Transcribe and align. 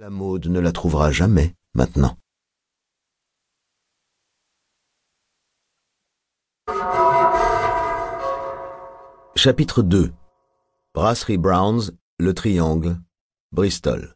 La 0.00 0.10
Maud 0.10 0.46
ne 0.46 0.60
la 0.60 0.70
trouvera 0.70 1.10
jamais 1.10 1.56
maintenant. 1.74 2.16
Chapitre 9.34 9.82
2 9.82 10.12
Brasserie 10.94 11.36
Browns, 11.36 11.90
Le 12.20 12.32
Triangle, 12.32 13.00
Bristol. 13.50 14.14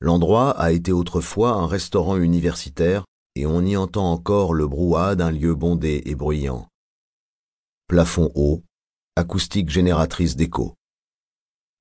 L'endroit 0.00 0.50
a 0.58 0.72
été 0.72 0.90
autrefois 0.90 1.52
un 1.52 1.68
restaurant 1.68 2.16
universitaire 2.16 3.04
et 3.36 3.46
on 3.46 3.62
y 3.64 3.76
entend 3.76 4.10
encore 4.10 4.54
le 4.54 4.66
brouhaha 4.66 5.14
d'un 5.14 5.30
lieu 5.30 5.54
bondé 5.54 6.02
et 6.04 6.16
bruyant. 6.16 6.66
Plafond 7.86 8.32
haut, 8.34 8.64
acoustique 9.14 9.70
génératrice 9.70 10.34
d'écho. 10.34 10.74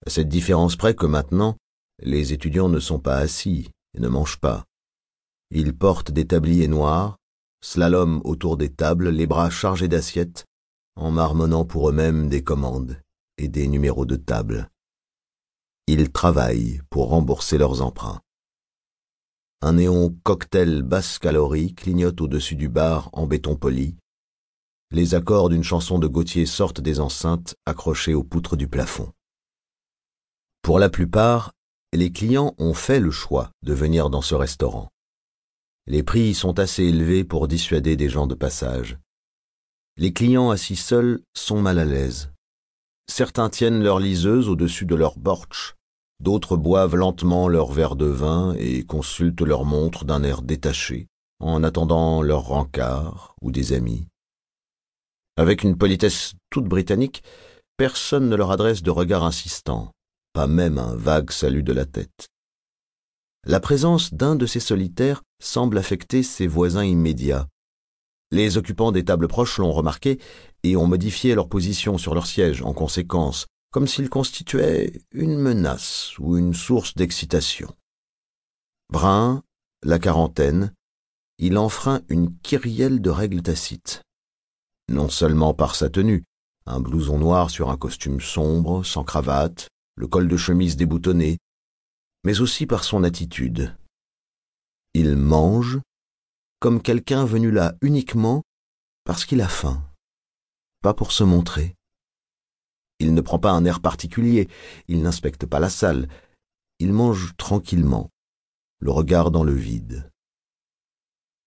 À 0.06 0.12
cette 0.12 0.30
différence 0.30 0.76
près 0.76 0.94
que 0.94 1.08
maintenant, 1.08 1.58
les 2.02 2.34
étudiants 2.34 2.70
ne 2.70 2.80
sont 2.80 3.00
pas 3.00 3.18
assis 3.18 3.70
et 3.94 4.00
ne 4.00 4.08
mangent 4.08 4.40
pas. 4.40 4.66
Ils 5.52 5.76
portent 5.76 6.12
des 6.12 6.26
tabliers 6.26 6.68
noirs, 6.68 7.18
slalom 7.62 8.22
autour 8.24 8.58
des 8.58 8.70
tables, 8.70 9.10
les 9.10 9.28
bras 9.28 9.50
chargés 9.50 9.88
d'assiettes, 9.88 10.46
en 10.96 11.12
marmonnant 11.12 11.66
pour 11.66 11.90
eux-mêmes 11.90 12.30
des 12.30 12.44
commandes 12.44 13.02
et 13.38 13.48
des 13.48 13.68
numéros 13.68 14.06
de 14.06 14.16
table. 14.16 14.70
Ils 15.88 16.12
travaillent 16.12 16.82
pour 16.90 17.10
rembourser 17.10 17.58
leurs 17.58 17.82
emprunts. 17.82 18.22
Un 19.62 19.74
néon 19.74 20.16
cocktail 20.24 20.82
basse 20.82 21.20
calorie 21.20 21.76
clignote 21.76 22.22
au-dessus 22.22 22.56
du 22.56 22.70
bar 22.70 23.10
en 23.14 23.28
béton 23.28 23.56
poli. 23.56 23.96
Les 24.92 25.16
accords 25.16 25.50
d'une 25.50 25.64
chanson 25.64 26.00
de 26.00 26.08
Gauthier 26.08 26.46
sortent 26.46 26.82
des 26.82 27.00
enceintes 27.00 27.56
accrochées 27.66 28.14
aux 28.14 28.24
poutres 28.24 28.58
du 28.58 28.68
plafond. 28.68 29.12
Pour 30.62 30.80
la 30.80 30.90
plupart, 30.90 31.54
les 31.94 32.12
clients 32.12 32.56
ont 32.58 32.74
fait 32.74 33.02
le 33.02 33.12
choix 33.12 33.52
de 33.64 33.74
venir 33.74 34.10
dans 34.10 34.22
ce 34.22 34.34
restaurant. 34.34 34.90
Les 35.88 36.04
prix 36.04 36.34
sont 36.34 36.58
assez 36.58 36.84
élevés 36.84 37.26
pour 37.26 37.50
dissuader 37.50 37.98
des 37.98 38.08
gens 38.08 38.28
de 38.28 38.36
passage. 38.36 38.98
Les 39.98 40.14
clients 40.14 40.52
assis 40.52 40.78
seuls 40.78 41.22
sont 41.36 41.62
mal 41.62 41.80
à 41.80 41.86
l'aise. 41.86 42.32
Certains 43.08 43.50
tiennent 43.50 43.84
leur 43.84 44.00
liseuse 44.00 44.48
au-dessus 44.48 44.86
de 44.86 44.96
leur 44.96 45.20
borch, 45.20 45.76
d'autres 46.22 46.56
boivent 46.56 46.96
lentement 46.96 47.50
leur 47.50 47.72
verre 47.74 47.98
de 47.98 48.06
vin 48.06 48.54
et 48.58 48.86
consultent 48.86 49.42
leur 49.42 49.66
montre 49.66 50.06
d'un 50.06 50.24
air 50.24 50.44
détaché, 50.44 51.08
en 51.42 51.62
attendant 51.62 52.22
leur 52.22 52.44
rencard 52.44 53.36
ou 53.42 53.52
des 53.52 53.74
amis. 53.74 54.08
Avec 55.36 55.64
une 55.64 55.78
politesse 55.78 56.36
toute 56.50 56.66
britannique, 56.66 57.22
personne 57.76 58.30
ne 58.30 58.36
leur 58.36 58.52
adresse 58.52 58.82
de 58.82 58.92
regard 58.92 59.26
insistant 59.26 59.92
pas 60.34 60.48
même 60.48 60.78
un 60.78 60.96
vague 60.96 61.32
salut 61.32 61.64
de 61.64 61.74
la 61.74 61.86
tête. 61.86 62.28
La 63.46 63.60
présence 63.60 64.14
d'un 64.14 64.36
de 64.36 64.46
ces 64.46 64.60
solitaires 64.60 65.24
semble 65.40 65.78
affecter 65.78 66.24
ses 66.24 66.48
voisins 66.48 66.86
immédiats. 66.86 67.48
Les 68.32 68.58
occupants 68.58 68.92
des 68.92 69.04
tables 69.04 69.28
proches 69.28 69.58
l'ont 69.58 69.74
remarqué 69.74 70.20
et 70.64 70.76
ont 70.78 70.88
modifié 70.88 71.36
leur 71.36 71.50
position 71.50 71.98
sur 71.98 72.14
leur 72.14 72.28
siège 72.28 72.62
en 72.62 72.74
conséquence, 72.74 73.48
comme 73.72 73.88
s'ils 73.88 74.10
constituaient 74.10 75.02
une 75.12 75.38
menace 75.38 76.18
ou 76.20 76.38
une 76.38 76.54
source 76.54 76.94
d'excitation. 76.96 77.74
Brun, 78.90 79.44
la 79.84 80.00
quarantaine, 80.00 80.74
il 81.40 81.58
enfreint 81.58 82.02
une 82.08 82.38
kyrielle 82.38 83.02
de 83.02 83.10
règles 83.10 83.42
tacites. 83.42 84.04
Non 84.88 85.10
seulement 85.10 85.54
par 85.54 85.76
sa 85.76 85.90
tenue, 85.90 86.24
un 86.66 86.80
blouson 86.80 87.18
noir 87.18 87.50
sur 87.50 87.70
un 87.70 87.78
costume 87.78 88.22
sombre, 88.22 88.86
sans 88.86 89.04
cravate, 89.04 89.68
le 89.96 90.08
col 90.08 90.28
de 90.28 90.38
chemise 90.38 90.78
déboutonné, 90.78 91.38
mais 92.24 92.42
aussi 92.42 92.66
par 92.66 92.84
son 92.84 93.04
attitude. 93.04 93.76
Il 94.94 95.16
mange 95.16 95.80
comme 96.60 96.82
quelqu'un 96.82 97.26
venu 97.26 97.52
là 97.52 97.76
uniquement 97.82 98.44
parce 99.04 99.26
qu'il 99.26 99.42
a 99.42 99.48
faim, 99.48 99.84
pas 100.82 100.94
pour 100.94 101.12
se 101.12 101.24
montrer. 101.24 101.76
Il 103.00 103.14
ne 103.14 103.22
prend 103.22 103.40
pas 103.40 103.52
un 103.52 103.66
air 103.66 103.80
particulier, 103.80 104.48
il 104.88 105.02
n'inspecte 105.02 105.46
pas 105.46 105.60
la 105.60 105.70
salle, 105.70 106.08
il 106.80 106.94
mange 106.94 107.36
tranquillement, 107.38 108.10
le 108.80 108.92
regard 108.92 109.32
dans 109.32 109.44
le 109.44 109.56
vide. 109.56 110.12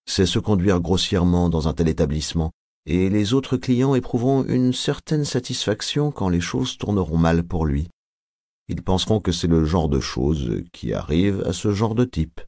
C'est 0.06 0.26
se 0.26 0.40
conduire 0.40 0.80
grossièrement 0.80 1.48
dans 1.48 1.68
un 1.68 1.74
tel 1.74 1.88
établissement, 1.88 2.50
et 2.86 3.08
les 3.08 3.32
autres 3.34 3.56
clients 3.56 3.94
éprouveront 3.94 4.44
une 4.44 4.72
certaine 4.72 5.24
satisfaction 5.24 6.10
quand 6.10 6.28
les 6.28 6.40
choses 6.40 6.76
tourneront 6.76 7.18
mal 7.18 7.44
pour 7.44 7.66
lui 7.66 7.88
ils 8.68 8.82
penseront 8.82 9.20
que 9.20 9.32
c'est 9.32 9.46
le 9.46 9.64
genre 9.64 9.88
de 9.88 10.00
choses 10.00 10.62
qui 10.72 10.92
arrivent 10.92 11.42
à 11.46 11.52
ce 11.52 11.72
genre 11.72 11.94
de 11.94 12.04
type. 12.04 12.40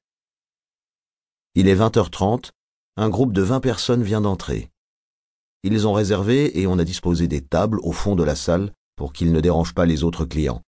Il 1.55 1.69
est 1.69 1.77
20h30, 1.77 2.51
un 2.97 3.09
groupe 3.09 3.33
de 3.33 3.43
20 3.43 3.61
personnes 3.61 4.03
vient 4.03 4.21
d'entrer. 4.21 4.71
Ils 5.63 5.87
ont 5.87 5.93
réservé 5.93 6.59
et 6.61 6.67
on 6.67 6.79
a 6.79 6.85
disposé 6.85 7.29
des 7.29 7.43
tables 7.43 7.81
au 7.83 7.93
fond 7.93 8.17
de 8.17 8.25
la 8.25 8.37
salle 8.37 8.73
pour 8.97 9.13
qu'ils 9.13 9.33
ne 9.33 9.41
dérangent 9.41 9.75
pas 9.75 9.87
les 9.87 10.05
autres 10.05 10.25
clients. 10.25 10.63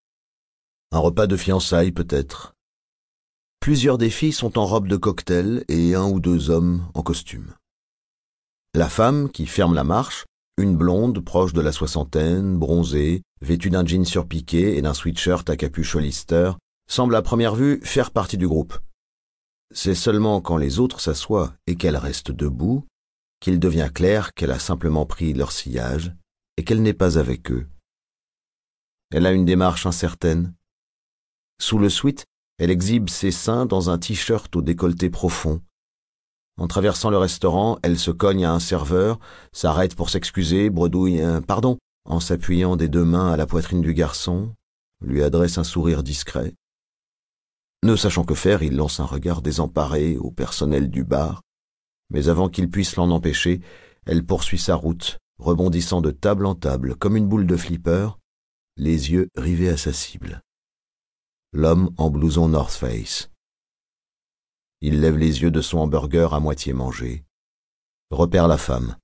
Un 0.92 0.98
repas 0.98 1.26
de 1.26 1.36
fiançailles 1.36 1.92
peut-être. 1.92 2.54
Plusieurs 3.60 3.98
des 3.98 4.10
filles 4.10 4.32
sont 4.32 4.58
en 4.58 4.66
robe 4.66 4.88
de 4.88 4.96
cocktail 4.96 5.64
et 5.68 5.94
un 5.94 6.08
ou 6.08 6.20
deux 6.20 6.50
hommes 6.50 6.86
en 6.94 7.02
costume. 7.02 7.54
La 8.74 8.88
femme, 8.88 9.30
qui 9.30 9.46
ferme 9.46 9.74
la 9.74 9.84
marche, 9.84 10.26
une 10.58 10.76
blonde 10.76 11.20
proche 11.24 11.52
de 11.52 11.60
la 11.60 11.72
soixantaine, 11.72 12.58
bronzée, 12.58 13.22
vêtue 13.40 13.70
d'un 13.70 13.86
jean 13.86 14.04
surpiqué 14.04 14.76
et 14.76 14.82
d'un 14.82 14.92
sweatshirt 14.92 15.48
à 15.48 15.56
capuche 15.56 15.94
Hollister, 15.94 16.52
semble 16.90 17.14
à 17.14 17.22
première 17.22 17.54
vue 17.54 17.80
faire 17.84 18.10
partie 18.10 18.36
du 18.36 18.48
groupe. 18.48 18.76
C'est 19.72 19.94
seulement 19.94 20.40
quand 20.40 20.56
les 20.56 20.80
autres 20.80 21.00
s'assoient 21.00 21.54
et 21.66 21.76
qu'elle 21.76 21.96
reste 21.96 22.32
debout 22.32 22.84
qu'il 23.40 23.60
devient 23.60 23.90
clair 23.94 24.34
qu'elle 24.34 24.50
a 24.50 24.58
simplement 24.58 25.06
pris 25.06 25.32
leur 25.32 25.52
sillage 25.52 26.12
et 26.56 26.64
qu'elle 26.64 26.82
n'est 26.82 26.92
pas 26.92 27.18
avec 27.18 27.52
eux. 27.52 27.68
Elle 29.12 29.26
a 29.26 29.32
une 29.32 29.44
démarche 29.44 29.86
incertaine. 29.86 30.54
Sous 31.60 31.78
le 31.78 31.88
sweat, 31.88 32.24
elle 32.58 32.72
exhibe 32.72 33.08
ses 33.08 33.30
seins 33.30 33.64
dans 33.64 33.90
un 33.90 33.98
t-shirt 33.98 34.54
au 34.56 34.62
décolleté 34.62 35.08
profond, 35.08 35.62
en 36.58 36.66
traversant 36.66 37.10
le 37.10 37.18
restaurant, 37.18 37.78
elle 37.82 37.98
se 37.98 38.10
cogne 38.10 38.44
à 38.44 38.52
un 38.52 38.58
serveur, 38.58 39.18
s'arrête 39.52 39.94
pour 39.94 40.10
s'excuser, 40.10 40.70
bredouille 40.70 41.20
un 41.20 41.40
pardon, 41.40 41.78
en 42.04 42.20
s'appuyant 42.20 42.76
des 42.76 42.88
deux 42.88 43.04
mains 43.04 43.32
à 43.32 43.36
la 43.36 43.46
poitrine 43.46 43.80
du 43.80 43.94
garçon, 43.94 44.52
lui 45.00 45.22
adresse 45.22 45.56
un 45.56 45.64
sourire 45.64 46.02
discret. 46.02 46.54
Ne 47.84 47.94
sachant 47.94 48.24
que 48.24 48.34
faire, 48.34 48.64
il 48.64 48.76
lance 48.76 48.98
un 48.98 49.04
regard 49.04 49.40
désemparé 49.40 50.16
au 50.16 50.32
personnel 50.32 50.90
du 50.90 51.04
bar, 51.04 51.42
mais 52.10 52.28
avant 52.28 52.48
qu'il 52.48 52.68
puisse 52.68 52.96
l'en 52.96 53.10
empêcher, 53.10 53.60
elle 54.04 54.24
poursuit 54.24 54.58
sa 54.58 54.74
route, 54.74 55.18
rebondissant 55.38 56.00
de 56.00 56.10
table 56.10 56.44
en 56.44 56.56
table 56.56 56.96
comme 56.96 57.16
une 57.16 57.28
boule 57.28 57.46
de 57.46 57.56
flipper, 57.56 58.18
les 58.76 59.12
yeux 59.12 59.28
rivés 59.36 59.68
à 59.68 59.76
sa 59.76 59.92
cible. 59.92 60.40
L'homme 61.52 61.90
en 61.98 62.10
blouson 62.10 62.48
North 62.48 62.72
Face. 62.72 63.30
Il 64.80 65.00
lève 65.00 65.16
les 65.16 65.42
yeux 65.42 65.50
de 65.50 65.60
son 65.60 65.78
hamburger 65.78 66.34
à 66.34 66.40
moitié 66.40 66.72
mangé, 66.72 67.24
repère 68.10 68.48
la 68.48 68.58
femme, 68.58 68.96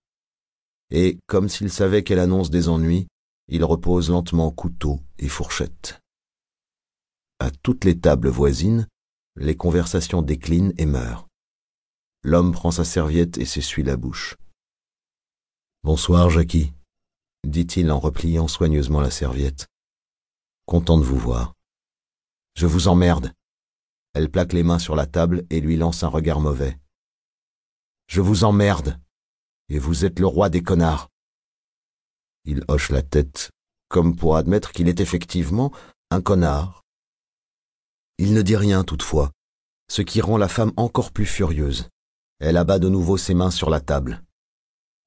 et, 0.90 1.18
comme 1.26 1.48
s'il 1.48 1.70
savait 1.70 2.04
qu'elle 2.04 2.18
annonce 2.18 2.50
des 2.50 2.68
ennuis, 2.68 3.08
il 3.48 3.64
repose 3.64 4.10
lentement 4.10 4.50
couteau 4.50 5.00
et 5.18 5.28
fourchette. 5.28 6.00
À 7.40 7.50
toutes 7.50 7.84
les 7.84 7.98
tables 7.98 8.28
voisines, 8.28 8.86
les 9.36 9.56
conversations 9.56 10.22
déclinent 10.22 10.72
et 10.78 10.86
meurent. 10.86 11.26
L'homme 12.22 12.52
prend 12.52 12.70
sa 12.70 12.84
serviette 12.84 13.38
et 13.38 13.44
s'essuie 13.44 13.82
la 13.82 13.96
bouche. 13.96 14.36
Bonsoir, 15.82 16.30
Jackie, 16.30 16.72
dit-il 17.44 17.90
en 17.90 17.98
repliant 17.98 18.48
soigneusement 18.48 19.00
la 19.00 19.10
serviette. 19.10 19.66
Content 20.64 20.96
de 20.96 21.04
vous 21.04 21.18
voir. 21.18 21.52
Je 22.54 22.66
vous 22.66 22.88
emmerde, 22.88 23.32
elle 24.14 24.30
plaque 24.30 24.52
les 24.52 24.62
mains 24.62 24.78
sur 24.78 24.96
la 24.96 25.06
table 25.06 25.44
et 25.50 25.60
lui 25.60 25.76
lance 25.76 26.02
un 26.04 26.08
regard 26.08 26.40
mauvais. 26.40 26.78
Je 28.06 28.20
vous 28.20 28.44
emmerde, 28.44 29.00
et 29.68 29.78
vous 29.78 30.04
êtes 30.04 30.20
le 30.20 30.26
roi 30.26 30.48
des 30.48 30.62
connards. 30.62 31.08
Il 32.44 32.64
hoche 32.68 32.90
la 32.90 33.02
tête, 33.02 33.50
comme 33.88 34.16
pour 34.16 34.36
admettre 34.36 34.72
qu'il 34.72 34.88
est 34.88 35.00
effectivement 35.00 35.72
un 36.10 36.20
connard. 36.20 36.82
Il 38.18 38.34
ne 38.34 38.42
dit 38.42 38.56
rien 38.56 38.84
toutefois, 38.84 39.32
ce 39.90 40.02
qui 40.02 40.20
rend 40.20 40.36
la 40.36 40.48
femme 40.48 40.72
encore 40.76 41.10
plus 41.10 41.26
furieuse. 41.26 41.88
Elle 42.38 42.56
abat 42.56 42.78
de 42.78 42.88
nouveau 42.88 43.16
ses 43.16 43.34
mains 43.34 43.50
sur 43.50 43.70
la 43.70 43.80
table. 43.80 44.22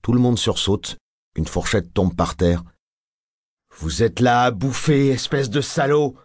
Tout 0.01 0.13
le 0.13 0.19
monde 0.19 0.37
sursaute, 0.37 0.97
une 1.35 1.47
fourchette 1.47 1.93
tombe 1.93 2.15
par 2.15 2.35
terre. 2.35 2.63
Vous 3.77 4.03
êtes 4.03 4.19
là 4.19 4.43
à 4.43 4.51
bouffer, 4.51 5.09
espèce 5.09 5.49
de 5.49 5.61
salaud. 5.61 6.15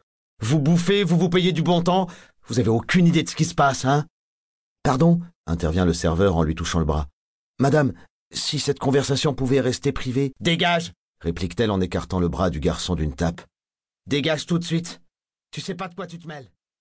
Vous 0.40 0.58
bouffez, 0.58 1.04
vous 1.04 1.18
vous 1.18 1.28
payez 1.28 1.52
du 1.52 1.62
bon 1.62 1.82
temps, 1.82 2.08
vous 2.46 2.58
avez 2.58 2.68
aucune 2.68 3.06
idée 3.06 3.22
de 3.22 3.28
ce 3.28 3.36
qui 3.36 3.44
se 3.44 3.54
passe, 3.54 3.84
hein? 3.84 4.06
Pardon? 4.82 5.20
intervient 5.46 5.84
le 5.84 5.94
serveur 5.94 6.36
en 6.36 6.42
lui 6.42 6.54
touchant 6.54 6.78
le 6.78 6.84
bras. 6.84 7.08
Madame, 7.58 7.92
si 8.32 8.58
cette 8.58 8.78
conversation 8.78 9.34
pouvait 9.34 9.60
rester 9.60 9.92
privée. 9.92 10.32
Dégage 10.40 10.92
réplique-t-elle 11.20 11.70
en 11.70 11.80
écartant 11.80 12.18
le 12.18 12.28
bras 12.28 12.50
du 12.50 12.60
garçon 12.60 12.94
d'une 12.94 13.14
tape. 13.14 13.42
Dégage 14.06 14.46
tout 14.46 14.58
de 14.58 14.64
suite. 14.64 15.00
Tu 15.52 15.60
sais 15.60 15.74
pas 15.74 15.88
de 15.88 15.94
quoi 15.94 16.06
tu 16.06 16.18
te 16.18 16.26
mêles. 16.26 16.50